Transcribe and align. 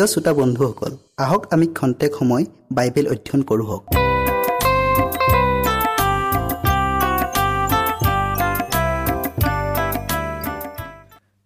প্ৰিয় 0.00 0.12
শ্ৰোতা 0.12 0.32
বন্ধুসকল 0.32 0.92
আহক 1.16 1.42
আমি 1.54 1.66
খন্তেক 1.78 2.12
সময় 2.18 2.44
বাইবেল 2.72 3.06
অধ্যয়ন 3.08 3.42
কৰোঁ 3.48 3.66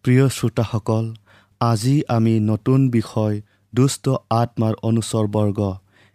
প্ৰিয় 0.05 0.25
শ্ৰোতাসকল 0.29 1.05
আজি 1.61 1.97
আমি 2.09 2.35
নতুন 2.41 2.81
বিষয় 2.91 3.35
দুষ্ট 3.75 4.05
আত্মাৰ 4.31 4.75
অনুচৰবৰ্গ 4.83 5.59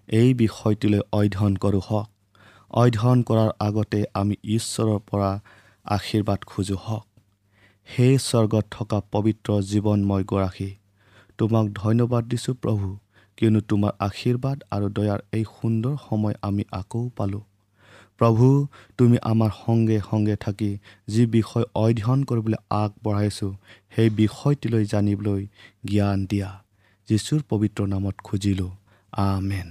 এই 0.08 0.30
বিষয়টোলৈ 0.34 1.02
অধ্যয়ন 1.12 1.54
কৰোঁ 1.56 1.84
হওক। 1.90 2.08
অধ্যয়ন 2.72 3.20
কৰাৰ 3.24 3.50
আগতে 3.68 4.00
আমি 4.14 4.36
ঈশ্বৰৰ 4.56 5.00
পৰা 5.10 5.32
আশীৰ্বাদ 5.86 6.40
খোজোঁ 6.46 6.80
হওক। 6.86 7.06
সেই 7.88 8.16
স্বৰ্গত 8.28 8.66
থকা 8.72 8.98
পবিত্ৰ 9.12 9.50
জীৱনময় 9.72 10.24
গৰাকী 10.24 10.79
তোমাক 11.40 11.66
ধন্যবাদ 11.74 12.24
দিছোঁ 12.32 12.56
প্ৰভু 12.64 12.88
কিয়নো 13.38 13.60
তোমাৰ 13.70 13.92
আশীৰ্বাদ 14.00 14.58
আৰু 14.72 14.88
দয়াৰ 14.90 15.20
এই 15.32 15.44
সুন্দৰ 15.56 15.96
সময় 16.08 16.36
আমি 16.42 16.64
আকৌ 16.72 17.04
পালোঁ। 17.18 17.44
প্ৰভু 18.22 18.48
তুমি 18.98 19.18
আমাৰ 19.24 19.52
সংগে 19.58 19.98
সংগে 20.10 20.36
থাকি 20.36 20.72
যি 21.08 21.24
বিষয় 21.36 21.66
অধ্যয়ন 21.76 22.20
কৰিবলৈ 22.30 22.58
আগবঢ়াইছোঁ 22.78 23.52
সেই 23.96 24.10
বিষয়টিলৈ 24.22 24.84
জানিবলৈ 24.86 25.42
জ্ঞান 25.86 26.20
দিয়া 26.26 26.50
যীশুৰ 27.10 27.42
পবিত্ৰ 27.50 27.80
নামত 27.88 28.16
খুজিলোঁ। 28.24 28.72
আমেন। 29.14 29.68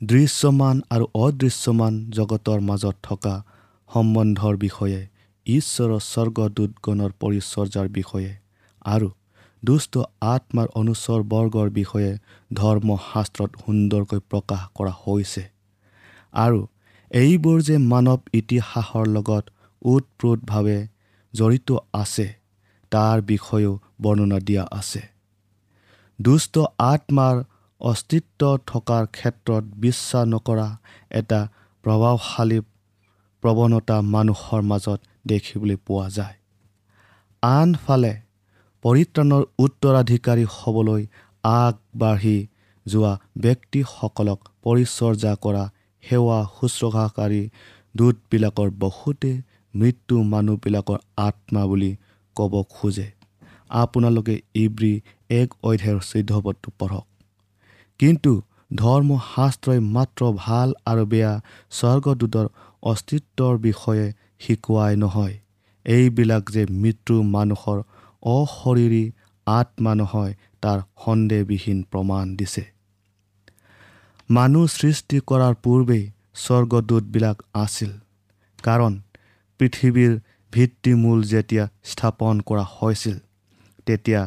দৃশ্যমান 0.00 0.76
আৰু 0.90 1.06
অদৃশ্যমান 1.14 1.94
জগতৰ 2.10 2.60
মাজত 2.60 2.96
থকা 3.02 3.34
সম্বন্ধৰ 3.90 4.54
বিষয়ে 4.56 5.00
ঈশ্বৰৰ 5.46 6.00
স্বৰ্গদূতগণৰ 6.12 7.10
পৰিচৰ্যাৰ 7.20 7.88
বিষয়ে 7.88 8.30
আৰু 8.86 9.08
দুষ্ট 9.64 9.98
আত্মাৰ 10.20 10.66
অনুচৰ 10.74 11.20
বৰ্গৰ 11.22 11.68
বিষয়ে 11.70 12.18
ধৰ্মশাস্ত্ৰত 12.52 13.50
সুন্দৰকৈ 13.66 14.20
প্ৰকাশ 14.30 14.62
কৰা 14.74 14.92
হৈছে। 15.06 15.42
আৰু 16.34 16.60
এইবোৰ 17.10 17.62
যে 17.62 17.76
মানৱ 17.78 18.20
ইতিহাসৰ 18.32 19.06
লগত 19.06 19.44
ওতপ্ৰোতভাৱে 19.82 20.78
জড়িত 21.34 21.68
আছে 21.92 22.26
তাৰ 22.92 23.16
বিষয়েও 23.22 23.72
বৰ্ণনা 24.02 24.38
দিয়া 24.38 24.64
আছে। 24.70 25.02
দুষ্ট 26.18 26.54
আত্মাৰ 26.78 27.36
অস্তিত্ব 27.80 28.58
থকাৰ 28.66 29.06
ক্ষেত্ৰত 29.06 29.64
বিশ্বাস 29.76 30.24
নকৰা 30.26 30.68
এটা 31.10 31.40
প্ৰভাৱশালী 31.84 32.60
প্ৰৱণতা 33.42 33.96
মানুহৰ 34.14 34.62
মাজত 34.62 35.00
দেখিবলৈ 35.26 35.76
পোৱা 35.86 36.08
যায়। 36.08 36.36
আনফালে 37.42 38.12
পৰিত্ৰাণৰ 38.84 39.42
উত্তৰাধিকাৰী 39.58 40.44
হ'বলৈ 40.50 41.02
আগবাঢ়ি 41.44 42.38
যোৱা 42.86 43.12
ব্যক্তিসকলক 43.38 44.38
পৰিচৰ্যা 44.62 45.32
কৰা 45.44 45.64
সেৱা 46.04 46.38
শুশ্ৰূষাকাৰী 46.56 47.42
দূতবিলাকৰ 47.96 48.70
বহুতে 48.78 49.32
মৃত্যু 49.74 50.22
মানুহবিলাকৰ 50.22 50.98
আত্মা 51.16 51.62
বুলি 51.66 51.90
ক'ব 52.36 52.54
খোজে। 52.70 53.08
আপোনালোকে 53.70 54.34
ইব্ৰী 54.54 54.92
এক 55.30 55.48
অধ্যায়ৰ 55.62 56.00
চৈধ্যপদটো 56.10 56.68
পঢ়ক। 56.78 57.06
কিন্তু 58.00 58.32
ধৰ্মশাস্ত্ৰই 58.74 59.80
মাত্ৰ 59.96 60.20
ভাল 60.36 60.68
আৰু 60.86 61.04
বেয়া 61.06 61.32
স্বৰ্গদূতৰ 61.70 62.46
অস্তিত্বৰ 62.82 63.54
বিষয়ে 63.58 64.06
শিকোৱাই 64.40 64.96
নহয়। 64.96 65.34
এইবিলাক 65.86 66.42
যে 66.50 66.62
মৃত্যু 66.82 67.22
মানুহৰ 67.22 67.78
অশৰীৰী 68.22 69.04
আত্মা 69.46 69.92
নহয় 69.94 70.32
তাৰ 70.60 70.78
সন্দেহবিহীন 71.04 71.78
প্ৰমাণ 71.90 72.24
দিছে। 72.36 72.64
মানুহ 74.30 74.66
সৃষ্টি 74.66 75.16
কৰাৰ 75.20 75.54
পূৰ্বেই 75.54 76.04
স্বৰ্গদূতবিলাক 76.34 77.36
আছিল। 77.54 77.92
কাৰণ 78.58 78.92
পৃথিৱীৰ 79.60 80.12
ভিত্তিমূল 80.52 81.18
যেতিয়া 81.22 81.64
স্থাপন 81.84 82.40
কৰা 82.40 82.64
হৈছিল 82.76 83.16
তেতিয়া 83.86 84.22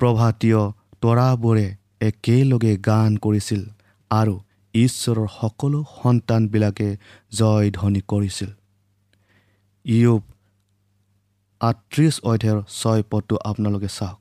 প্ৰভাতীয় 0.00 0.60
তৰাবোৰে 1.02 1.66
একেলগে 2.00 2.76
গান 2.76 3.16
কৰিছিল 3.16 3.62
আৰু 4.10 4.34
ঈশ্বৰৰ 4.74 5.26
সকলো 5.40 5.78
সন্তানবিলাকে 6.02 6.88
জয় 7.32 7.70
ধ্বনি 7.70 8.02
কৰিছিল। 8.08 8.50
ইয়ুব 9.84 10.22
আঠত্ৰিছ 11.62 12.14
অধ্যায়ৰ 12.22 12.60
ছয় 12.78 13.02
পদটো 13.10 13.34
আপোনালোকে 13.44 13.88
চাওক। 13.96 14.18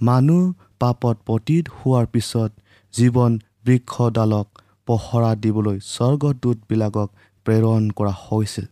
মানুহ 0.00 0.42
পাপত 0.80 1.16
পতীত 1.28 1.64
হোৱাৰ 1.76 2.06
পিছত 2.12 2.50
জীৱন 2.94 3.32
বৃক্ষডালক 3.66 4.46
পহৰা 4.88 5.30
দিবলৈ 5.44 5.78
স্বৰ্গদূতবিলাকক 5.86 7.08
প্ৰেৰণ 7.46 7.82
কৰা 7.98 8.12
হৈছিল 8.24 8.66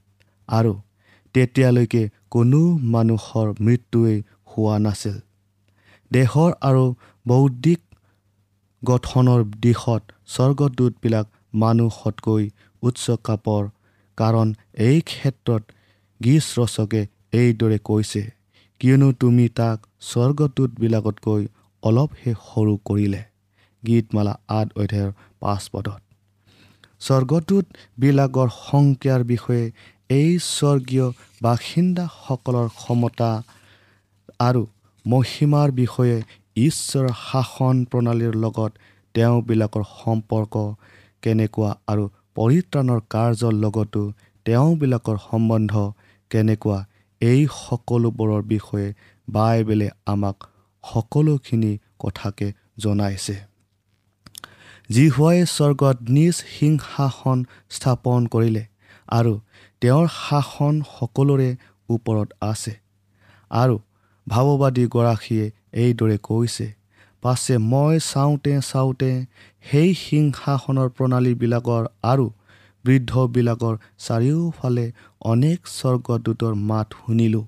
আৰু 0.49 0.73
তেতিয়ালৈকে 1.35 2.03
কোনো 2.31 2.61
মানুহৰ 2.94 3.47
মৃত্যুৱেই 3.67 4.19
হোৱা 4.50 4.77
নাছিল। 4.87 5.17
দেশৰ 6.11 6.50
আৰু 6.69 6.85
বৌদ্ধিক 7.27 7.81
গঠনৰ 8.83 9.41
দিশত 9.65 10.03
স্বৰ্গদূতবিলাক 10.35 11.27
মানুহতকৈ 11.62 12.44
উচ্চ 12.83 13.05
কাপৰ 13.27 13.62
কাৰণ 14.19 14.49
এই 14.88 14.99
ক্ষেত্ৰত 15.11 15.62
গীচ 16.21 16.44
ৰচকে 16.59 17.03
এইদৰে 17.37 17.79
কৈছে 17.88 18.23
কিয়নো 18.81 19.09
তুমি 19.21 19.47
তাক 19.59 19.79
স্বৰ্গদূতবিলাকতকৈ 20.09 21.43
অলপহে 21.83 22.33
সৰু 22.44 22.75
কৰিলে। 22.88 23.23
গীতমালা 23.83 24.35
আঠ 24.59 24.69
অধ্যায়ৰ 24.77 25.12
পাঁচ 25.41 25.62
পদত। 25.73 26.00
স্বৰ্গদূতবিলাকৰ 27.00 28.49
সংখ্যাৰ 28.61 29.23
বিষয়ে 29.33 29.65
এই 30.11 30.31
স্বৰ্গীয় 30.49 31.07
বাসিন্দাসকলৰ 31.43 32.69
ক্ষমতা 32.81 33.31
আৰু 34.40 34.62
মহিমাৰ 35.05 35.69
বিষয়ে 35.73 36.16
ঈশ্বৰৰ 36.59 37.09
শাসন 37.23 37.76
প্ৰণালীৰ 37.90 38.35
লগত 38.45 38.73
তেওঁবিলাকৰ 39.14 39.85
সম্পৰ্ক 39.93 40.55
কেনেকুৱা 41.23 41.71
আৰু 41.93 42.05
পৰিত্ৰাণৰ 42.37 43.00
কাৰ্যৰ 43.14 43.55
লগতো 43.64 44.02
তেওঁবিলাকৰ 44.47 45.16
সম্বন্ধ 45.28 45.73
কেনেকুৱা 46.31 46.78
এই 47.26 47.42
সকলোবোৰৰ 47.56 48.42
বিষয়ে 48.52 48.88
বাইবেলে 49.28 49.88
আমাক 50.12 50.37
সকলোখিনি 50.85 51.73
কথাকে 52.02 52.49
জনাইছে। 52.83 53.37
জিহুৱাই 54.90 55.38
স্বৰ্গত 55.56 55.97
নিজ 56.16 56.35
সিংহাসন 56.54 57.38
স্থাপন 57.75 58.21
কৰিলে 58.35 58.64
আৰু 59.09 59.33
তেওঁৰ 59.83 60.06
শাসন 60.18 60.75
সকলোৰে 60.95 61.50
ওপৰত 61.88 62.28
আছে। 62.50 62.75
আৰু 63.50 63.76
ভাৱবাদীগৰাকীয়ে 64.26 65.47
এইদৰে 65.83 66.16
কৈছে 66.28 66.66
পাছে 67.23 67.54
মই 67.71 67.95
চাওঁতে 68.11 68.52
চাওঁতে 68.71 69.11
সেই 69.64 69.90
সিংহাসনৰ 70.02 70.88
প্ৰণালীবিলাকৰ 70.97 71.83
আৰু 72.12 72.26
বৃদ্ধবিলাকৰ 72.87 73.75
চাৰিওফালে 74.07 74.87
অনেক 75.33 75.59
স্বৰ্গদূতৰ 75.73 76.55
মাত 76.69 76.88
শুনিলোঁ। 77.00 77.45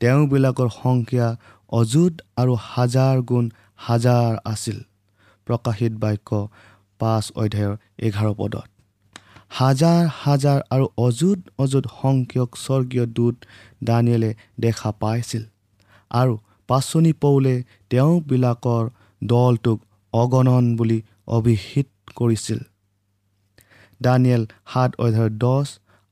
তেওঁবিলাকৰ 0.00 0.68
সংখ্যা 0.74 1.28
অযুত 1.72 2.14
আৰু 2.40 2.52
হাজাৰ 2.66 3.16
গুণ 3.30 3.44
হাজাৰ 3.86 4.30
আছিল। 4.44 4.78
প্ৰকাশিত 5.46 5.92
বাক্য 6.02 6.30
পাঁচ 7.00 7.24
অধ্যায়ৰ 7.42 7.74
এঘাৰ 8.06 8.30
পদত। 8.40 8.68
হাজাৰ 9.58 10.02
হাজাৰ 10.22 10.58
আৰু 10.70 10.86
অযুত 10.98 11.38
অযুত 11.58 11.84
সংখ্যক 12.00 12.50
স্বৰ্গীয় 12.64 13.04
দূত 13.16 13.36
দানিয়েলে 13.84 14.30
দেখা 14.60 14.90
পাইছিল 15.02 15.44
আৰু 16.10 16.34
পাচনি 16.68 17.12
পৌলে 17.22 17.54
তেওঁবিলাকৰ 17.90 18.84
দলটোক 19.22 19.78
অগণন 20.12 20.64
বুলি 20.76 20.98
অভিহিত 21.36 21.88
কৰিছিল। 22.16 22.60
দানিয়েল 24.00 24.42
সাত 24.72 24.90
অধ্যায়ৰ 25.04 25.32
দহ 25.42 25.66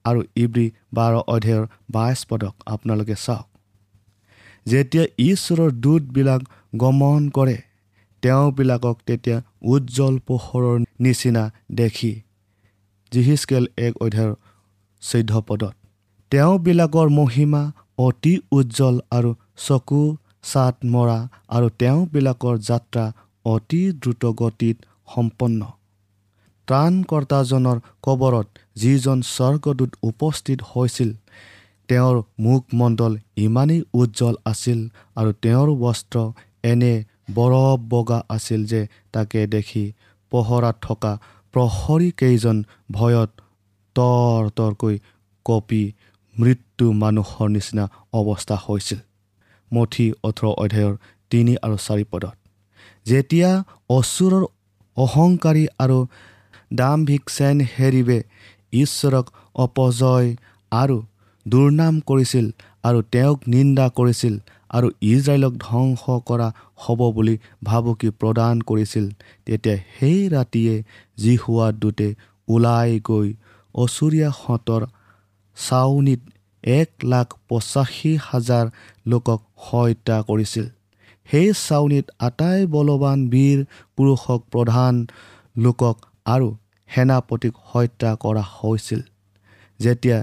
আৰু 0.04 0.20
ইব্ৰী 0.42 0.66
বাৰ 0.96 1.12
অধ্যায়ৰ 1.34 1.64
বাইছ 1.94 2.18
পদক 2.30 2.54
আপোনালোকে 2.66 3.16
চাওক। 3.24 3.46
যেতিয়া 4.66 5.04
ঈশ্বৰৰ 5.28 5.70
দূতবিলাক 5.82 6.42
গমন 6.76 7.22
কৰে 7.36 7.56
তেওঁবিলাকক 8.22 8.96
তেতিয়া 9.06 9.38
উজ্জ্বল 9.72 10.14
পোহৰৰ 10.26 10.76
নিচিনা 11.00 11.44
দেখি 11.72 12.12
জিহিচকেল 13.12 13.64
এক 13.86 13.92
অধ্যায়ৰ 14.00 14.32
চৈধ্য 15.02 15.42
পদত 15.48 15.74
তেওঁবিলাকৰ 16.32 17.08
মহিমা 17.18 17.62
অতি 17.98 18.34
উজ্জ্বল 18.52 18.96
আৰু 19.10 19.30
চকু 19.66 20.02
চাট 20.50 20.76
মৰা 20.94 21.18
আৰু 21.48 21.66
তেওঁবিলাকৰ 21.80 22.56
যাত্ৰা 22.68 23.04
অতি 23.44 23.82
দ্ৰুতগতিত 24.02 24.76
সম্পন্ন। 25.14 25.60
ত্ৰাণকৰ্তাজনৰ 26.68 27.78
কবৰত 28.02 28.46
যিজন 28.75 29.18
স্বৰ্গদূত 29.28 29.90
উপস্থিত 30.02 30.58
হৈছিল 30.73 31.11
তেওঁৰ 31.88 32.16
মুখমণ্ডল 32.38 33.12
ইমানেই 33.37 33.80
উজ্জ্বল 33.94 34.35
আছিল 34.44 34.80
আৰু 35.16 35.30
তেওঁৰ 35.42 35.68
বস্ত্ৰ 35.76 36.16
এনে 36.62 36.94
বৰফ 37.35 37.78
বগা 37.88 38.18
আছিল 38.28 38.61
যে 38.66 38.80
তাকে 39.12 39.40
দেখি 39.46 39.85
পহৰাত 40.32 40.76
থকা 40.82 41.12
প্ৰহৰীকেইজন 41.54 42.56
ভয়ত 42.90 43.30
তৰ 43.96 44.42
তৰকৈ 44.56 44.94
কপি 45.46 45.82
মৃত্যু 46.37 46.87
মানুহৰ 46.92 47.49
নিচিনা 47.49 47.85
অৱস্থা 48.12 48.56
হৈছিল। 48.66 48.99
মঠি 49.70 50.06
ওঠৰ 50.25 50.46
অধ্যায়ৰ 50.54 50.94
তিনি 51.30 51.52
আৰু 51.62 51.76
চাৰি 51.76 52.04
পদত 52.11 52.37
যেতিয়া 53.06 53.50
অচুৰৰ 53.88 54.44
অহংকাৰী 54.96 55.64
আৰু 55.78 55.99
দাম্ভিক 56.70 57.23
চেন 57.30 57.61
হেৰিবে 57.61 58.23
ঈশ্বৰক 58.73 59.26
অপজয় 59.54 60.37
আৰু 60.73 60.96
দুৰ্নাম 61.46 62.00
কৰিছিল 62.00 62.46
আৰু 62.85 63.02
তেওঁক 63.02 63.38
নিন্দা 63.49 63.87
কৰিছিল 63.88 64.35
আৰু 64.70 64.90
ইজৰাইলক 65.02 65.52
ধ্বংস 65.58 66.02
কৰা 66.26 66.49
হ'ব 66.76 67.00
বুলি 67.12 67.38
ভাবুকি 67.64 68.11
প্ৰদান 68.11 68.61
কৰিছিল। 68.61 69.11
তেতিয়া 69.46 69.76
সেই 69.99 70.28
ৰাতিয়ে 70.28 70.75
যি 71.18 71.37
হোৱা 71.37 71.73
দূতে 71.73 72.08
ওলাই 72.49 73.00
গৈ 73.00 73.28
অচুৰীয়াহঁতৰ 73.75 74.82
চাউনীত 75.56 76.20
এক 76.62 76.90
লাখ 77.04 77.26
পঁচাশী 77.49 78.18
হাজাৰ 78.23 78.66
লোকক 79.06 79.40
হত্যা 79.56 80.23
কৰিছিল। 80.23 80.66
সেই 81.28 81.52
চাউনীত 81.52 82.06
আটাই 82.18 82.66
বলৱান 82.66 83.18
বীৰ 83.28 83.58
পুৰুষক 83.96 84.40
প্ৰধান 84.50 85.06
লোকক 85.56 85.96
আৰু 86.26 86.49
সেনাপতিক 86.88 87.54
হত্যা 87.71 88.11
কৰা 88.23 88.45
হৈছিল। 88.56 89.00
যেতিয়া 89.80 90.18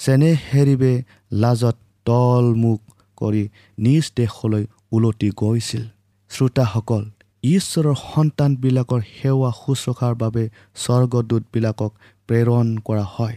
চেনেহেৰিবে 0.00 0.92
লাজত 1.42 1.76
তলমুখ 2.06 2.80
কৰি 3.18 3.44
নিজ 3.78 4.04
দেশলৈ 4.16 4.64
ওলটি 4.94 5.28
গৈছিল 5.40 5.84
শ্ৰোতাসকল 6.30 7.02
ঈশ্বৰৰ 7.44 7.96
সন্তানবিলাকৰ 8.02 9.00
সেৱা 9.10 9.50
শুশ্ৰূষাৰ 9.60 10.14
বাবে 10.22 10.44
স্বৰ্গদূতবিলাকক 10.82 11.92
প্ৰেৰণ 12.28 12.66
কৰা 12.86 13.04
হয়। 13.14 13.36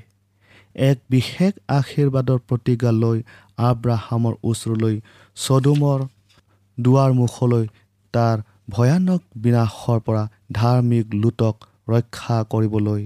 এক 0.90 0.98
বিশেষ 1.10 1.54
আশীৰ্বাদৰ 1.78 2.40
প্ৰতিজ্ঞা 2.50 2.92
লৈ 3.04 3.18
আব্ৰাহামৰ 3.70 4.34
ওচৰলৈ 4.50 4.96
চদুমৰ 5.38 6.00
দুৱাৰমুখলৈ 6.78 7.66
তাৰ 8.14 8.38
ভয়ানক 8.76 9.22
বিনাশৰ 9.44 10.00
পৰা 10.06 10.24
ধাৰ্মিক 10.52 11.06
লোটক 11.22 11.56
ৰক্ষা 11.94 12.38
কৰিবলৈ। 12.54 13.04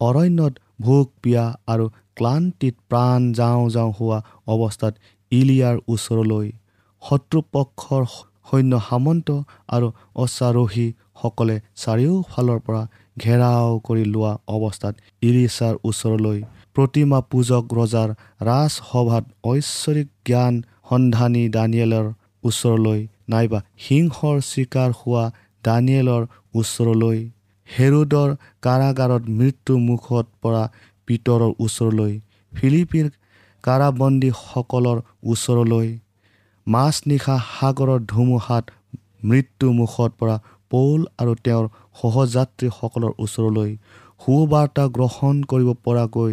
অৰণ্যত 0.00 0.54
ভোক 0.86 1.06
পিয়া 1.22 1.44
আৰু 1.72 1.86
ক্লান্তিত 2.16 2.74
প্ৰাণ 2.90 3.20
যাওঁ 3.38 3.64
যাওঁ 3.74 3.90
হোৱা 3.98 4.18
অৱস্থাত 4.52 4.94
ইলিয়াৰ 5.32 5.76
ওচৰলৈ। 5.92 6.46
শত্ৰুপক্ষৰ 7.02 8.04
সৈন্য 8.48 8.74
সামন্ত 8.88 9.28
আৰু 9.74 9.88
অশ্বাৰোহীসকলে 10.22 11.56
চাৰিওফালৰ 11.82 12.58
পৰা 12.66 12.82
ঘেৰাও 13.16 13.72
কৰি 13.86 14.04
লোৱা 14.14 14.32
অৱস্থাত 14.54 14.94
ইলিচাৰ 15.22 15.74
ওচৰলৈ। 15.88 16.38
প্ৰতিমা 16.76 17.18
পূজক 17.30 17.64
ৰজাৰ 17.78 18.08
ৰাজসভাত 18.48 19.24
ঐশ্বৰিক 19.50 20.08
জ্ঞান 20.28 20.54
সন্ধানী 20.90 21.44
দানিয়েলৰ 21.56 22.06
ওচৰলৈ 22.44 23.00
নাইবা 23.32 23.58
সিংহৰ 23.84 24.36
চিকাৰ 24.52 24.90
হোৱা 25.00 25.24
দানিয়েলৰ 25.64 26.22
ওচৰলৈ। 26.54 27.18
হেৰুদৰ 27.68 28.28
কাৰাগাৰত 28.62 29.22
মৃত্যু 29.38 29.78
মুখত 29.88 30.26
পৰা 30.42 30.62
পিতৰৰ 31.08 31.42
ওচৰলৈ 31.64 32.12
ফিলিপিৰ 32.52 33.06
কাৰাবন্দীসকলৰ 33.64 34.98
ওচৰলৈ। 35.32 35.88
মাজনিশা 36.66 37.36
সাগৰৰ 37.50 38.00
ধুমুহাত 38.12 38.64
মৃত্যু 39.30 39.66
মুখত 39.80 40.10
পৰা 40.20 40.36
পৌল 40.70 41.00
আৰু 41.20 41.32
তেওঁৰ 41.44 41.66
সহযাত্ৰীসকলৰ 42.00 43.12
ওচৰলৈ। 43.24 43.70
সুবাৰ্তা 44.20 44.84
গ্ৰহণ 44.96 45.34
কৰিব 45.50 45.68
পৰাকৈ 45.86 46.32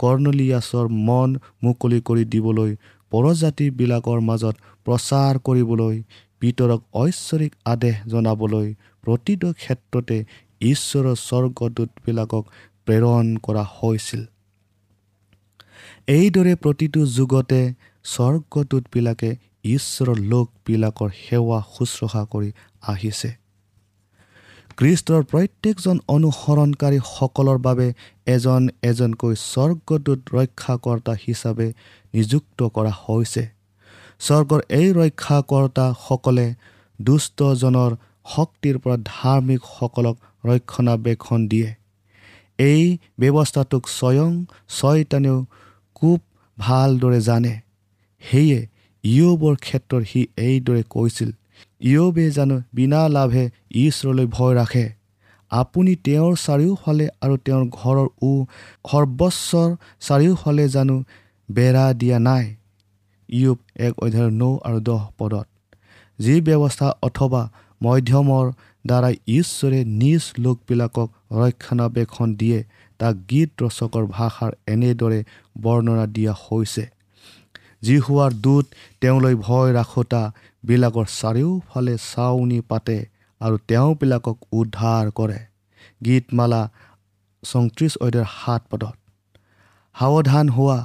কৰ্ণলিয়াছৰ 0.00 0.86
মন 1.08 1.30
মুকলি 1.64 1.98
কৰি 2.08 2.24
দিবলৈ 2.32 2.72
পৰজাতিবিলাকৰ 3.12 4.18
মাজত 4.30 4.54
প্ৰচাৰ 4.86 5.34
কৰিবলৈ 5.46 5.96
পিতৰক 6.40 6.80
ঐশ্বৰিক 7.02 7.52
আদেশ 7.72 7.96
জনাবলৈ 8.12 8.66
প্ৰতিটো 9.04 9.48
ক্ষেত্ৰতে 9.60 10.16
ঈশ্বৰৰ 10.60 11.16
স্বৰ্গদূতবিলাকক 11.16 12.44
প্ৰেৰণ 12.86 13.36
কৰা 13.36 13.64
হৈছিল। 13.76 14.22
এইদৰে 16.08 16.54
প্ৰতিটো 16.54 17.00
যুগতে 17.06 17.74
স্বৰ্গদূতবিলাকে 18.04 19.30
ঈশ্বৰৰ 19.64 20.18
লোকবিলাকৰ 20.18 21.10
সেৱা 21.10 21.58
শুশ্ৰূষা 21.74 22.22
কৰি 22.24 22.50
আহিছে। 22.82 23.30
কৃষ্টৰ 24.78 25.22
প্ৰত্যেকজন 25.22 25.96
অনুসৰণকাৰীসকলৰ 26.08 27.58
বাবে 27.58 27.92
এজন 28.26 28.68
এজনকৈ 28.82 29.34
স্বৰ্গদূত 29.34 30.20
ৰক্ষাকৰ্তা 30.32 31.12
হিচাপে 31.26 31.72
নিযুক্ত 32.14 32.58
কৰা 32.68 32.92
হৈছে। 33.04 33.42
স্বৰ্গৰ 34.20 34.60
এই 34.68 34.88
ৰক্ষাকৰ্তাসকলে 34.92 36.54
দুষ্টজনৰ 37.00 37.96
শক্তিৰ 38.36 38.78
পৰা 38.78 38.96
ধাৰ্মিকসকলক 38.96 40.16
ৰক্ষণাবেক্ষণ 40.46 41.40
দিয়ে। 41.48 41.68
এই 42.58 42.82
ব্যৱস্থাটোক 43.20 43.82
স্বয়ং 43.88 44.30
ছয়তানেও 44.68 45.38
খুব 45.96 46.18
ভালদৰে 46.58 47.20
জানে। 47.20 47.54
সেয়ে 48.22 48.60
ইয়বৰ 49.04 49.54
ক্ষেত্ৰত 49.56 50.02
সি 50.10 50.20
এইদৰে 50.46 50.82
কৈছিল 50.90 51.30
ইয়বে 51.80 52.26
জানো 52.30 52.56
বিনা 52.74 53.00
লাভে 53.08 53.44
ঈশ্বৰলৈ 53.76 54.26
ভয় 54.26 54.54
ৰাখে। 54.54 54.86
আপুনি 55.50 55.92
তেওঁৰ 56.04 56.32
চাৰিওফালে 56.36 57.06
আৰু 57.24 57.34
তেওঁৰ 57.44 57.64
ঘৰৰ 57.78 58.06
ও 58.22 58.30
সৰ্বস্বৰ 58.90 59.68
চাৰিওফালে 60.00 60.64
জানো 60.68 60.96
বেৰা 61.48 61.84
দিয়া 62.00 62.18
নাই। 62.18 62.44
ইয়ব 63.28 63.58
এক 63.86 63.92
অধ্যায়ৰ 63.98 64.32
ন 64.32 64.44
আৰু 64.64 64.78
দহ 64.80 65.02
পদত 65.18 65.46
যি 66.18 66.34
ব্যৱস্থা 66.40 66.88
অথবা 67.02 67.42
মধ্যমৰ 67.80 68.46
দ্বাৰাই 68.86 69.14
ঈশ্বৰে 69.38 69.80
নিজ 70.02 70.22
লোকবিলাকক 70.44 71.08
ৰক্ষণাবেক্ষণ 71.40 72.28
দিয়ে 72.40 72.58
তাক 73.00 73.14
গীত 73.30 73.50
ৰচকৰ 73.62 74.04
ভাষাৰ 74.16 74.52
এনেদৰে 74.74 75.20
বৰ্ণনা 75.62 76.06
দিয়া 76.06 76.34
হৈছে। 76.44 76.84
যি 77.82 77.96
হোৱাৰ 77.98 78.32
দূত 78.44 78.66
তেওঁলৈ 79.00 79.34
ভয় 79.46 79.70
ৰাখোতাবিলাকৰ 79.78 81.06
চাৰিওফালে 81.20 81.94
চাউনি 82.12 82.60
পাতে 82.70 82.98
আৰু 83.40 83.56
তেওঁবিলাকক 83.68 84.36
উদ্ধাৰ 84.52 85.06
কৰে। 85.10 85.40
গীতমালা 86.04 86.62
চৌত্ৰিছ 87.42 87.92
অধ্যায়ৰ 87.96 88.28
সাত 88.38 88.62
পদত 88.70 88.96
সাৱধান 89.96 90.46
হোৱা 90.48 90.78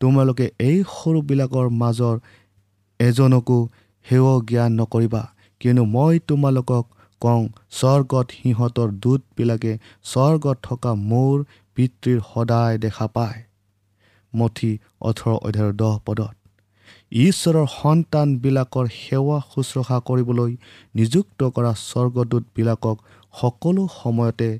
তোমালোকে 0.00 0.46
এই 0.68 0.78
সৰুবিলাকৰ 0.94 1.66
মাজৰ 1.80 2.16
এজনকো 3.00 3.58
সেৱ 4.06 4.26
জ্ঞান 4.48 4.72
নকৰিবা। 4.80 5.22
কিয়নো 5.64 5.84
মই 5.94 6.14
তোমালোকক 6.28 6.84
কওঁ 7.22 7.44
স্বৰ্গত 7.78 8.26
সিহঁতৰ 8.38 8.88
দূতবিলাকে 9.02 9.72
স্বৰ্গত 10.04 10.56
থকা 10.62 10.90
মোৰ 11.10 11.36
পিতৃৰ 11.76 12.18
সদায় 12.32 12.76
দেখা 12.78 13.06
পায়। 13.16 13.40
মঠি 14.32 14.72
ওঠৰ 15.08 15.34
অধ্যায়ৰ 15.46 15.72
দহ 15.82 15.94
পদত 16.06 16.34
ঈশ্বৰৰ 17.22 17.66
সন্তানবিলাকৰ 17.72 18.86
সেৱা 18.98 19.38
শুশ্ৰূষা 19.50 19.98
কৰিবলৈ 20.08 20.52
নিযুক্ত 20.94 21.40
কৰা 21.56 21.72
স্বৰ্গদূতবিলাকক 21.88 22.96
সকলো 23.40 23.82
সময়তে 23.98 24.50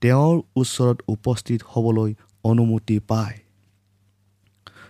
তেওঁৰ 0.00 0.36
ওচৰত 0.56 0.98
উপস্থিত 1.14 1.60
হ'বলৈ 1.70 2.10
অনুমতি 2.44 2.96
পায়। 3.10 3.36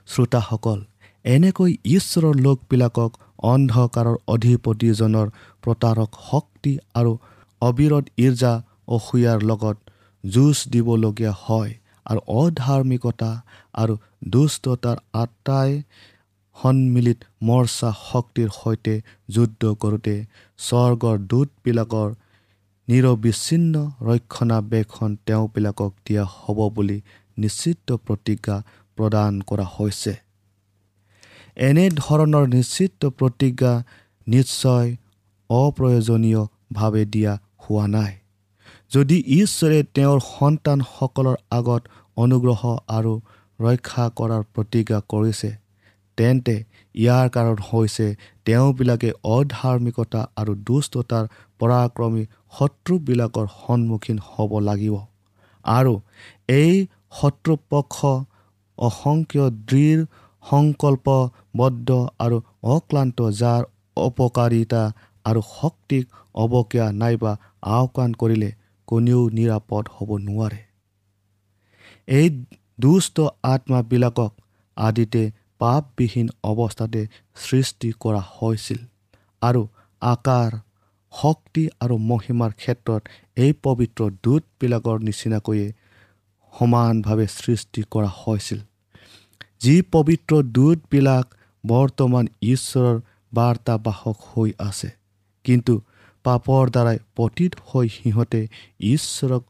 শ্ৰোতাসকল 0.07 0.78
এনেকৈ 1.25 1.71
ঈশ্বৰৰ 1.97 2.35
লোকবিলাকক 2.47 3.11
অন্ধকাৰৰ 3.43 4.17
অধিপতিজনৰ 4.35 5.29
প্ৰতাৰক 5.63 6.11
শক্তি 6.31 6.73
আৰু 6.95 7.13
অবিৰত 7.63 8.05
ইৰ্জা 8.17 8.53
অসূয়াৰ 8.89 9.39
লগত 9.51 9.77
যুঁজ 10.25 10.57
দিবলগীয়া 10.73 11.35
হয় 11.45 11.73
আৰু 12.07 12.21
অধাৰ্মিকতা 12.41 13.31
আৰু 13.75 13.95
দুষ্টতাৰ 14.33 14.99
আটাই 15.15 15.71
সন্মিলিত 16.57 17.21
মৰ্চা 17.43 17.91
শক্তিৰ 18.01 18.49
সৈতে 18.61 18.95
যুদ্ধ 19.35 19.63
কৰোঁতে 19.83 20.17
স্বৰ্গৰ 20.59 21.17
দূতবিলাকৰ 21.31 22.09
নিৰবিচ্ছিন্ন 22.89 23.75
ৰক্ষণাবেক্ষণ 24.09 25.11
তেওঁবিলাকক 25.27 25.93
দিয়া 26.07 26.25
হ'ব 26.35 26.59
বুলি 26.77 26.99
নিশ্চিত 27.39 27.87
প্ৰতিজ্ঞা 28.07 28.57
প্ৰদান 28.99 29.33
কৰা 29.49 29.67
হৈছে। 29.77 30.13
এনেধৰণৰ 31.62 32.47
নিশ্চিত 32.49 33.09
প্ৰতিজ্ঞা 33.19 33.73
নিশ্চয় 34.26 34.88
অপ্ৰয়োজনীয়ভাৱে 35.50 37.02
দিয়া 37.04 37.33
হোৱা 37.62 37.87
নাই। 37.88 38.12
যদি 38.92 39.16
ঈশ্বৰে 39.40 39.78
তেওঁৰ 39.95 40.21
সন্তানসকলৰ 40.28 41.37
আগত 41.59 41.83
অনুগ্ৰহ 42.16 42.62
আৰু 42.88 43.12
ৰক্ষা 43.59 44.04
কৰাৰ 44.19 44.42
প্ৰতিজ্ঞা 44.54 44.99
কৰিছে 45.12 45.50
তেন্তে 46.19 46.57
ইয়াৰ 46.95 47.26
কাৰণ 47.28 47.57
হৈছে 47.69 48.07
তেওঁবিলাকে 48.45 49.11
অধাৰ্মিকতা 49.35 50.21
আৰু 50.37 50.52
দুষ্টতাৰ 50.66 51.25
পৰাক্ৰমী 51.61 52.25
শত্ৰুবিলাকৰ 52.59 53.47
সন্মুখীন 53.61 54.19
হ'ব 54.28 54.50
লাগিব 54.61 54.95
আৰু 55.64 55.95
এই 56.54 56.75
শত্ৰুপক্ষ 57.19 57.97
অসংখ্য 58.78 59.45
দৃঢ় 59.69 60.00
সংকল্পবদ্ধ 60.45 61.89
আৰু 62.25 62.37
অক্লান্ত 62.75 63.19
যাৰ 63.41 63.63
অপকাৰিতা 63.97 64.83
আৰু 65.25 65.41
শক্তিক 65.51 66.05
অৱজ্ঞা 66.35 66.87
নাইবা 67.03 67.33
আওকাণ 67.77 68.11
কৰিলে 68.21 68.51
কোনেও 68.89 69.21
নিৰাপদ 69.37 69.85
হ'ব 69.97 70.11
নোৱাৰে। 70.27 70.61
এই 72.09 72.29
দুষ্ট 72.79 73.17
আত্মাবিলাকক 73.53 74.33
আদিতে 74.77 75.23
পাপবিহীন 75.61 76.29
অৱস্থাতে 76.51 77.03
সৃষ্টি 77.37 77.89
কৰা 78.03 78.23
হৈছিল 78.37 78.81
আৰু 79.43 79.63
আকাৰ 80.03 80.51
শক্তি 81.13 81.65
আৰু 81.85 81.95
মহিমাৰ 82.11 82.53
ক্ষেত্ৰত 82.61 83.03
এই 83.37 83.53
পবিত্ৰ 83.65 84.01
দূতবিলাকৰ 84.25 84.97
নিচিনাকৈয়ে 85.09 85.69
সমানভাৱে 86.53 87.27
সৃষ্টি 87.39 87.81
কৰা 87.93 88.11
হৈছিল। 88.21 88.61
যি 89.62 89.75
পবিত্ৰ 89.92 90.42
দূতবিলাক 90.52 91.26
বৰ্তমান 91.64 92.28
ঈশ্বৰৰ 92.42 92.97
বাৰ্তাবাহক 93.33 94.16
হৈ 94.31 94.50
আছে। 94.59 94.88
কিন্তু 95.45 95.75
পাপৰ 96.25 96.71
দ্বাৰাই 96.71 96.99
পতীত 97.16 97.52
হৈ 97.69 97.88
সিহঁতে 97.88 98.40
ঈশ্বৰক 98.88 99.42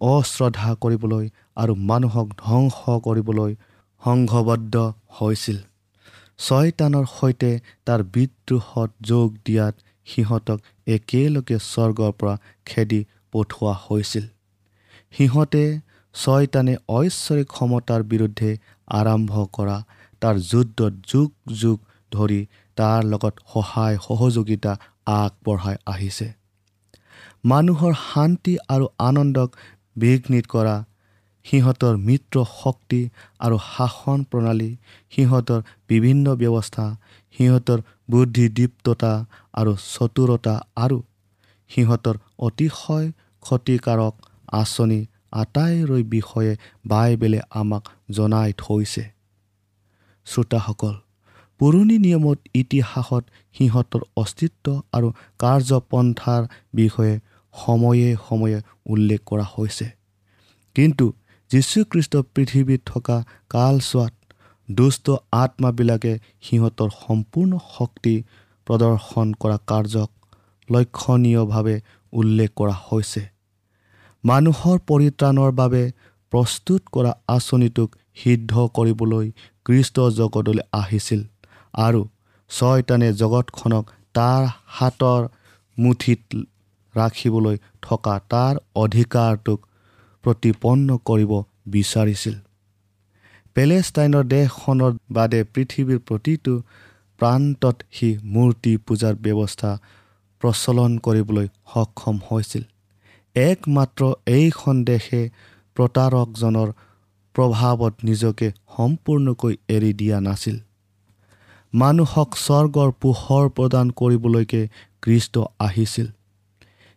অশ্ৰদ্ধা 0.00 0.70
কৰিবলৈ 0.82 1.24
আৰু 1.56 1.74
মানুহক 1.90 2.28
ধ্বংস 2.36 2.78
কৰিবলৈ 3.06 3.52
সংঘবদ্ধ 4.02 4.74
হৈছিল। 5.20 5.58
ছয়তানৰ 6.38 7.06
সৈতে 7.12 7.50
তাৰ 7.84 8.00
বিদ্ৰোহত 8.14 8.90
যোগ 9.00 9.28
দিয়াত 9.46 9.74
সিহঁতক 10.06 10.58
একেলগে 10.86 11.58
স্বৰ্গৰ 11.64 12.12
পৰা 12.12 12.34
খেদি 12.66 13.00
পঠোৱা 13.32 13.72
হৈছিল। 13.86 14.26
সিহঁতে 15.12 15.64
ছয়তানে 16.14 16.74
ঐশ্বৰিক 16.88 17.46
ক্ষমতাৰ 17.46 18.02
বিৰুদ্ধে 18.02 18.50
আৰম্ভ 18.90 19.32
কৰা 19.52 19.76
তাৰ 20.22 20.36
যুদ্ধত 20.50 20.92
যুগ 21.10 21.30
যুগ 21.60 21.78
ধৰি 22.12 22.40
তাৰ 22.76 23.00
লগত 23.04 23.34
সহায় 23.46 23.96
সহযোগিতা 23.98 24.72
আগবঢ়াই 25.12 25.76
আহিছে। 25.86 26.28
মানুহৰ 27.44 27.92
শান্তি 28.02 28.54
আৰু 28.68 28.86
আনন্দক 28.98 29.48
বিঘ্নিত 29.96 30.46
কৰা 30.46 30.76
সিহঁতৰ 31.46 31.94
মিত্ৰ 31.98 32.44
শক্তি 32.52 33.00
আৰু 33.40 33.56
শাসন 33.66 34.24
প্ৰণালী 34.30 34.70
সিহঁতৰ 35.12 35.60
বিভিন্ন 35.88 36.34
ব্যৱস্থা 36.34 36.86
সিহঁতৰ 37.34 37.78
বুদ্ধিদীপ্ততা 38.10 39.12
আৰু 39.54 39.72
চতুৰতা 39.84 40.54
আৰু 40.76 40.98
সিহঁতৰ 41.70 42.16
অতিশয় 42.40 43.06
ক্ষতিকাৰক 43.42 44.14
আঁচনি 44.52 45.00
আটাইৰে 45.32 46.02
বিষয়ে 46.02 46.56
বাইবেলে 46.86 47.40
আমাক 47.50 47.88
জনাই 48.10 48.52
থৈছে। 48.56 49.04
শ্ৰোতাসকল 50.24 50.94
পুৰণি 51.58 51.98
নিয়মত 51.98 52.38
ইতিহাসত 52.54 53.24
সিহঁতৰ 53.58 54.00
অস্তিত্ব 54.16 54.82
আৰু 54.92 55.12
কাৰ্যপন্থাৰ 55.38 56.42
বিষয়ে 56.74 57.20
সময়ে 57.54 58.16
সময়ে 58.28 58.60
উল্লেখ 58.86 59.20
কৰা 59.26 59.46
হৈছে। 59.58 59.86
কিন্তু 60.74 61.12
যীশুখ্ৰীষ্ট 61.50 62.16
পৃথিৱীত 62.16 62.80
থকা 62.86 63.24
কালচোৱাত 63.48 64.14
দুষ্ট 64.70 65.10
আত্মাবিলাকে 65.32 66.18
সিহঁতৰ 66.42 66.90
সম্পূৰ্ণ 67.06 67.58
শক্তি 67.76 68.22
প্ৰদৰ্শন 68.66 69.32
কৰা 69.32 69.58
কাৰ্যক 69.66 70.10
লক্ষণীয়ভাৱে 70.70 71.80
উল্লেখ 72.12 72.50
কৰা 72.56 72.74
হৈছে। 72.92 73.37
মানুহৰ 74.24 74.78
পৰিত্ৰাণৰ 74.88 75.52
বাবে 75.52 75.82
প্ৰস্তুত 76.32 76.82
কৰা 76.92 77.12
আঁচনিটোক 77.28 77.96
সিদ্ধ 78.16 78.52
কৰিবলৈ 78.76 79.26
কৃষ্ট 79.64 79.96
জগতলৈ 80.10 80.64
আহিছিল 80.72 81.20
আৰু 81.74 82.00
ছয়তানে 82.50 83.08
জগতখনক 83.12 83.84
তাৰ 84.14 84.42
হাতৰ 84.76 85.28
মুঠিত 85.78 86.20
ৰাখিবলৈ 86.94 87.56
থকা 87.82 88.14
তাৰ 88.30 88.54
অধিকাৰটোক 88.74 89.58
প্ৰতিপন্ন 90.24 90.98
কৰিব 91.08 91.32
বিচাৰিছিল। 91.68 92.36
পেলেষ্টাইনৰ 93.56 94.24
দেশখনৰ 94.32 94.92
বাদে 95.12 95.40
পৃথিৱীৰ 95.54 96.00
প্ৰতিটো 96.08 96.54
প্ৰান্তত 97.18 97.76
সি 97.90 98.08
মূৰ্তি 98.34 98.72
পূজাৰ 98.86 99.14
ব্যৱস্থা 99.24 99.70
প্ৰচলন 100.42 100.98
কৰিবলৈ 101.06 101.46
সক্ষম 101.72 102.16
হৈছিল। 102.30 102.64
একমাত্ৰ 103.36 104.02
এইখন 104.26 104.84
দেশে 104.84 105.30
প্ৰতাৰকজনৰ 105.76 106.68
প্ৰভাৱত 107.34 107.94
নিজকে 108.04 108.48
সম্পূৰ্ণকৈ 108.76 109.54
এৰি 109.68 109.92
দিয়া 109.92 110.20
নাছিল। 110.20 110.56
মানুহক 111.74 112.30
স্বৰ্গৰ 112.36 112.90
পোহৰ 113.00 113.48
প্ৰদান 113.48 113.90
কৰিবলৈকে 113.90 114.62
কৃষ্ট 115.02 115.38
আহিছিল। 115.58 116.06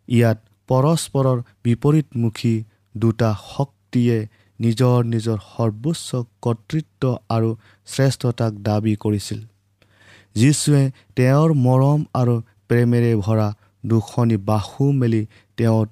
ইয়াত 0.08 0.38
পৰস্পৰৰ 0.68 1.38
বিপৰীতমুখী 1.64 2.64
দুটা 2.98 3.30
শক্তিয়ে 3.56 4.28
নিজৰ 4.60 4.98
নিজৰ 5.04 5.38
সৰ্বোচ্চ 5.38 6.10
কৰ্তৃত্ব 6.42 7.04
আৰু 7.30 7.50
শ্ৰেষ্ঠতাক 7.86 8.54
দাবী 8.62 8.96
কৰিছিল। 8.96 9.40
যীশুৱে 10.36 10.84
তেওঁৰ 11.16 11.54
মৰম 11.54 12.06
আৰু 12.14 12.36
প্ৰেমেৰে 12.68 13.16
ভৰা 13.16 13.48
দুখনি 13.86 14.38
বাহু 14.38 14.92
মেলি 14.92 15.26
তেওঁৰ 15.58 15.86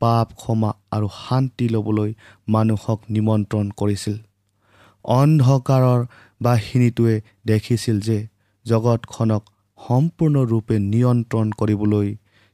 পাপ 0.00 0.26
ক্ষমা 0.40 0.70
আৰু 0.90 1.08
শান্তি 1.18 1.66
ল'বলৈ 1.74 2.10
মানুহক 2.54 3.00
নিমন্ত্ৰণ 3.14 3.66
কৰিছিল। 3.80 4.16
অন্ধকাৰৰ 5.04 6.00
বাহিনীটোৱে 6.42 7.16
দেখিছিল 7.46 7.96
যে 8.00 8.18
জগতখনক 8.66 9.42
সম্পূৰ্ণৰূপে 9.78 10.76
নিয়ন্ত্ৰণ 10.92 11.46
কৰিবলৈ 11.60 12.08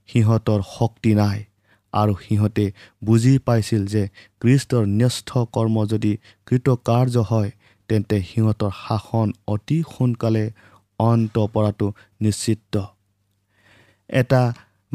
সিহঁতৰ 0.09 0.61
শক্তি 0.69 1.13
নাই 1.15 1.39
আৰু 1.93 2.13
সিহঁতে 2.25 2.67
বুজি 3.05 3.35
পাইছিল 3.47 3.83
যে 3.87 4.03
কৃষ্টৰ 4.43 4.85
ন্যস্ত 4.99 5.31
কৰ্ম 5.55 5.77
যদি 5.93 6.13
কৃতকাৰ্য 6.47 7.17
হয় 7.31 7.51
তেন্তে 7.89 8.17
সিহঁতৰ 8.31 8.73
শাসন 8.83 9.29
অতি 9.55 9.79
সোনকালে 9.93 10.45
অন্ত 11.01 11.37
পৰাটো 11.55 11.87
নিশ্চিত। 12.21 12.75
এটা 14.11 14.43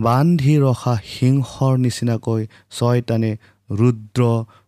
বান্ধি 0.01 0.53
ৰখা 0.57 0.93
সিংহৰ 1.07 1.73
নিচিনাকৈ 1.77 2.41
ছয়তানে 2.77 3.31
ৰুদ্ৰ 3.69 4.21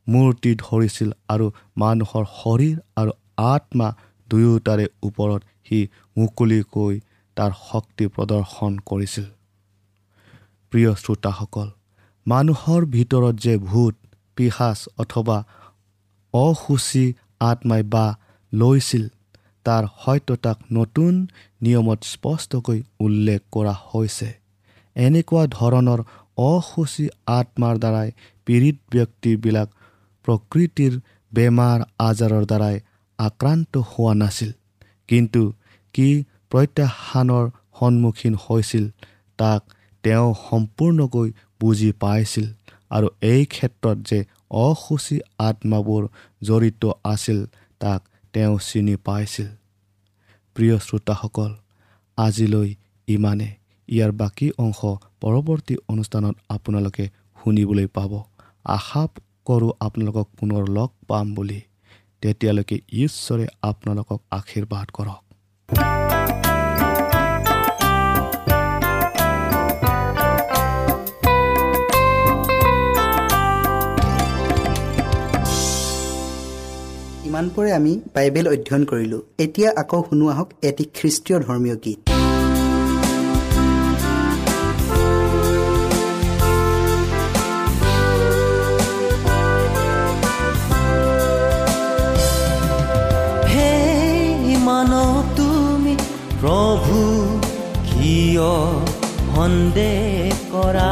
মূৰ্তি 0.07 0.51
ধৰিছিল 0.63 1.09
আৰু 1.33 1.45
মানুহৰ 1.83 2.25
শৰীৰ 2.33 2.77
আৰু 3.01 3.11
আত্মা 3.45 3.87
দুয়োটাৰে 4.29 4.85
ওপৰত 5.07 5.41
সি 5.65 5.79
মুকলিকৈ 6.17 6.99
তাৰ 7.37 7.51
শক্তি 7.61 8.05
প্ৰদৰ্শন 8.15 8.73
কৰিছিল। 8.89 9.25
প্ৰিয় 10.73 10.91
শ্ৰোতাসকল 11.01 11.67
মানুহৰ 12.25 12.81
ভিতৰত 12.95 13.35
যে 13.45 13.53
ভূত 13.69 13.95
পিসাচ 14.37 14.79
অথবা 14.97 15.37
অসুচী 16.33 17.05
আত্মাই 17.49 17.83
বা 17.93 18.05
লৈছিল 18.53 19.03
তাৰ 19.65 19.83
সত্যতাক 19.99 20.57
নতুন 20.71 21.13
নিয়মত 21.61 21.99
স্পষ্টকৈ 22.13 22.79
উল্লেখ 22.99 23.41
কৰা 23.51 23.75
হৈছে। 23.89 24.29
এনেকুৱা 24.95 25.43
ধৰণৰ 25.57 25.99
অসুচী 26.43 27.05
আত্মাৰ 27.37 27.75
দ্বাৰাই 27.83 28.09
পীড়িত 28.45 28.77
ব্যক্তিবিলাক 28.93 29.69
প্ৰকৃতিৰ 30.25 30.93
বেমাৰ 31.31 31.79
আজাৰৰ 31.99 32.43
দ্বাৰাই 32.51 32.75
আক্ৰান্ত 33.19 33.73
হোৱা 33.89 34.13
নাছিল। 34.21 34.51
কিন্তু 35.09 35.41
কি 35.95 36.07
প্ৰত্যাহ্বানৰ 36.51 37.45
সন্মুখীন 37.79 38.35
হৈছিল 38.43 38.85
তাক 39.39 39.61
তেওঁ 40.03 40.27
সম্পূৰ্ণকৈ 40.47 41.29
বুজি 41.59 41.91
পাইছিল 42.03 42.47
আৰু 42.95 43.07
এই 43.33 43.43
ক্ষেত্ৰত 43.45 43.97
যে 44.09 44.19
অসুচী 44.63 45.17
আত্মাবোৰ 45.39 46.03
জড়িত 46.43 46.83
আছিল 47.03 47.39
তাক 47.81 48.01
তেওঁ 48.33 48.55
চিনি 48.67 48.95
পাইছিল। 49.07 49.47
প্ৰিয় 50.55 50.75
শ্ৰোতাসকল 50.85 51.51
আজিলৈ 52.17 52.69
ইমানে 53.07 53.49
ইয়াৰ 53.89 54.11
বাকী 54.11 54.51
অংশ 54.57 54.79
পৰৱৰ্তী 55.21 55.75
অনুষ্ঠানত 55.89 56.35
আপোনালোকে 56.49 57.09
শুনিবলৈ 57.43 57.87
পাব। 57.87 58.23
আশা 58.65 59.07
কৰোঁ 59.45 59.71
আপোনালোকক 59.79 60.27
পুনৰ 60.39 60.69
লগ 60.69 60.89
পাম 61.07 61.33
বুলি। 61.33 61.61
তেতিয়ালৈকে 62.21 62.77
ঈশ্বৰে 62.93 63.45
আপোনালোকক 63.61 64.19
আশীৰ্বাদ 64.31 64.87
কৰক। 64.93 65.21
ইমানপৰে 77.25 77.71
আমি 77.73 78.01
বাইবেল 78.13 78.47
অধ্যয়ন 78.47 78.83
কৰিলোঁ। 78.85 79.21
এতিয়া 79.39 79.69
আকৌ 79.77 80.03
শুনো 80.09 80.27
আহক 80.29 80.49
এটি 80.61 80.83
খ্ৰীষ্টীয় 80.83 81.39
ধৰ্মীয় 81.39 81.75
গীত। 81.75 82.12
সন্দেহ 99.43 100.35
কৰা। 100.51 100.91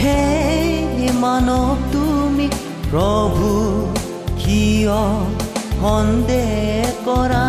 হে 0.00 0.24
মানৱ 1.20 1.68
তুমি 1.92 2.46
প্ৰভু 2.90 3.48
কিয় 4.42 4.98
সন্দেহ 5.84 6.90
কৰা? 7.06 7.46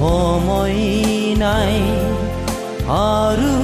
সময় 0.00 0.80
নাই 1.44 1.76
আৰু 3.00 3.57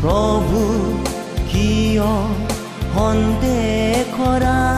প্ৰভু 0.00 0.62
কিয় 1.50 2.08
সন্দেহ 2.94 4.02
কৰা 4.16 4.75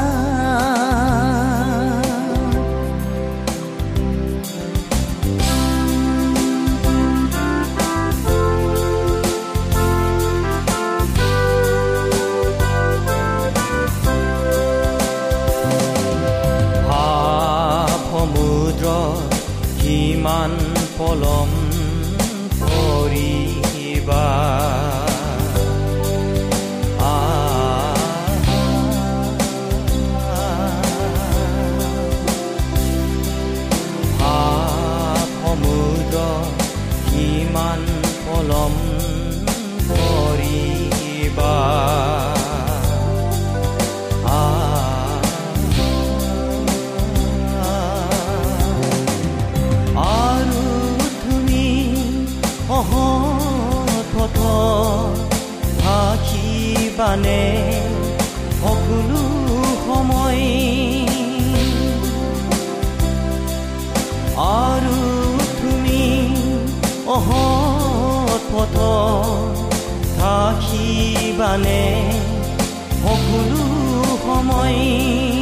থাকিবানে 57.08 57.42
সকলো 58.60 59.22
সময় 59.86 60.44
আৰু 64.60 64.98
তুমি 65.58 66.02
অহত 67.08 68.42
পথ 68.50 68.76
থাকিবানে 70.18 71.84
সকলো 72.98 73.62
সময় 74.26 74.78
ঘিনলগীয়া 74.78 75.37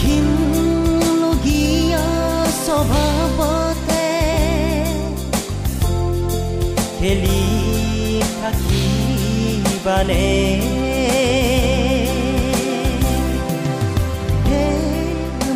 ঘিনলগীয়া 0.00 2.06
স্বভাৱতে 2.64 4.06
খেলি 6.92 7.42
থাকিবানে 8.36 10.26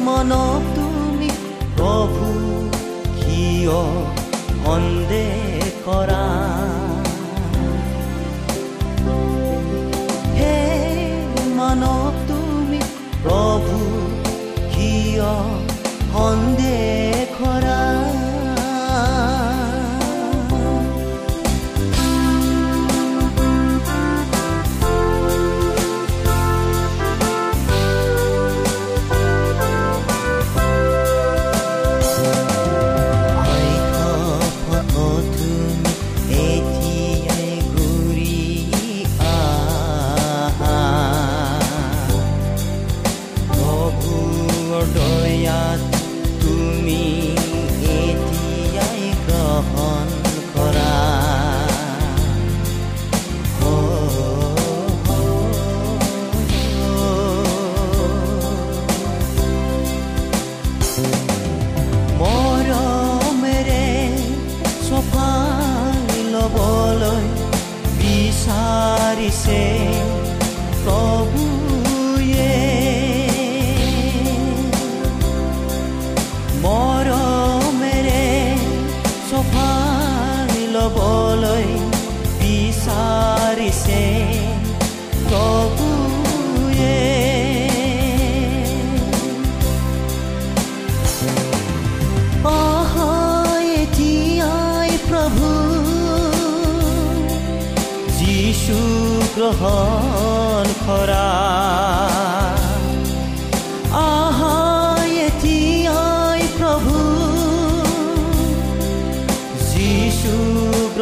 মনক 0.07 0.63
তুমি 0.75 1.29
প্ৰভু 1.77 2.27
কিয় 3.19 3.79
সন্দেহ 4.65 5.35
কৰা 5.87 6.34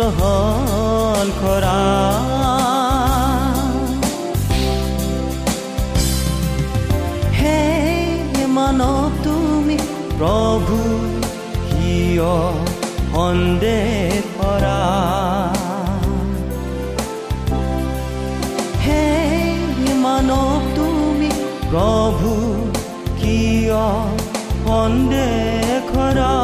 গ্ৰহণ 0.03 1.29
কৰা 1.41 1.81
হে 7.41 7.61
মানৱ 8.57 9.21
তুমি 9.27 9.77
প্ৰভু 10.19 10.79
কিয় 11.69 12.33
সন্দেহ 13.15 14.19
কৰা। 14.41 14.81
হে 18.87 19.05
মানৱ 20.05 20.71
তুমি 20.79 21.31
প্ৰভু 21.71 22.35
কিয় 23.23 23.83
সন্দেহ 24.67 25.81
কৰা। 25.95 26.42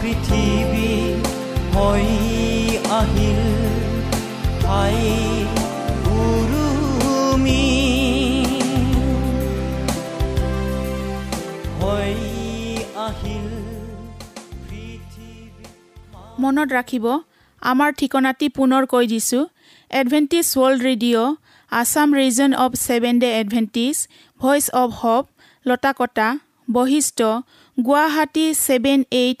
পৃথিৱী 0.00 0.90
হৈ 1.74 2.06
আহিল। 2.98 3.40
ঠাই 4.62 4.98
উৰুমি। 6.16 7.66
হৈ 11.80 12.12
আহিল 13.06 13.48
মনত 16.42 16.68
ৰাখিব 16.78 17.06
আমাৰ 17.62 17.90
ঠিকনাটি 18.00 18.46
পুনৰ 18.58 18.82
কৈ 18.92 19.04
দিছোঁ। 19.12 19.42
Adventist 19.90 20.46
world 20.54 20.80
radio' 20.88 21.36
Assam 21.72 22.08
region 22.20 22.50
of 22.64 22.72
seven 22.86 23.14
day 23.22 23.28
Adventist 23.40 23.96
voice 24.40 24.64
of 24.82 24.90
hope 25.00 25.24
Lotakata 25.66 26.28
Basistha 26.68 27.18
Guwahati 27.78 28.46
seven 28.66 29.00
eight 29.22 29.40